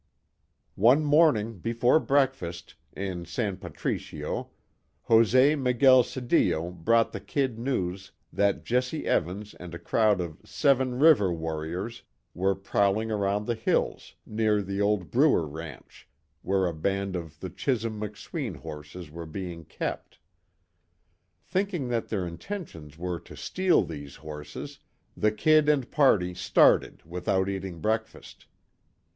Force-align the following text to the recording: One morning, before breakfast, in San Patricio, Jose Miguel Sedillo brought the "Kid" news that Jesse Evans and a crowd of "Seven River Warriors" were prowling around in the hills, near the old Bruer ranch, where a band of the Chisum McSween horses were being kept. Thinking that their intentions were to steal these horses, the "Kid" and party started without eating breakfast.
One 0.81 1.03
morning, 1.05 1.59
before 1.59 1.99
breakfast, 1.99 2.73
in 2.97 3.23
San 3.25 3.57
Patricio, 3.57 4.49
Jose 5.03 5.55
Miguel 5.55 6.01
Sedillo 6.01 6.71
brought 6.71 7.11
the 7.11 7.19
"Kid" 7.19 7.59
news 7.59 8.11
that 8.33 8.63
Jesse 8.65 9.05
Evans 9.05 9.53
and 9.53 9.75
a 9.75 9.77
crowd 9.77 10.19
of 10.19 10.39
"Seven 10.43 10.97
River 10.97 11.31
Warriors" 11.31 12.01
were 12.33 12.55
prowling 12.55 13.11
around 13.11 13.41
in 13.41 13.45
the 13.45 13.53
hills, 13.53 14.15
near 14.25 14.63
the 14.63 14.81
old 14.81 15.11
Bruer 15.11 15.45
ranch, 15.47 16.09
where 16.41 16.65
a 16.65 16.73
band 16.73 17.15
of 17.15 17.39
the 17.39 17.51
Chisum 17.51 17.99
McSween 17.99 18.55
horses 18.55 19.11
were 19.11 19.27
being 19.27 19.65
kept. 19.65 20.17
Thinking 21.43 21.89
that 21.89 22.07
their 22.07 22.25
intentions 22.25 22.97
were 22.97 23.19
to 23.19 23.37
steal 23.37 23.83
these 23.83 24.15
horses, 24.15 24.79
the 25.15 25.31
"Kid" 25.31 25.69
and 25.69 25.91
party 25.91 26.33
started 26.33 27.03
without 27.05 27.47
eating 27.47 27.79
breakfast. 27.81 28.47